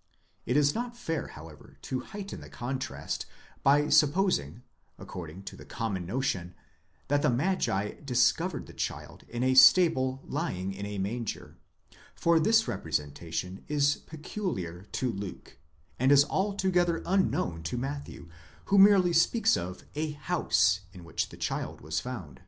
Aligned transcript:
® 0.00 0.02
It 0.46 0.56
is 0.56 0.74
not 0.74 0.96
fair, 0.96 1.26
however, 1.26 1.76
to 1.82 2.00
heighten 2.00 2.40
the 2.40 2.48
contrast 2.48 3.26
by 3.62 3.90
supposing, 3.90 4.62
according 4.98 5.42
to 5.42 5.56
the 5.56 5.66
common 5.66 6.06
notion, 6.06 6.54
that 7.08 7.20
the 7.20 7.28
magi 7.28 8.00
discovered 8.02 8.64
the 8.64 8.72
child 8.72 9.24
in 9.28 9.42
a 9.42 9.52
stable 9.52 10.22
lying 10.24 10.72
in 10.72 10.86
the 10.86 10.96
manger; 10.96 11.58
for 12.14 12.40
this 12.40 12.66
representation 12.66 13.62
is 13.68 13.96
peculiar 13.96 14.84
to 14.92 15.12
Luke, 15.12 15.58
and 15.98 16.10
is 16.10 16.24
altogether 16.24 17.02
unknown 17.04 17.62
to 17.64 17.76
Matthew, 17.76 18.30
who 18.72 18.78
merely 18.78 19.12
speaks 19.12 19.54
of 19.54 19.84
a 19.94 20.14
Aouse, 20.14 20.80
οἰκία, 20.94 20.94
in 20.94 21.04
which 21.04 21.28
the 21.28 21.36
child 21.36 21.82
was 21.82 22.00
found. 22.00 22.40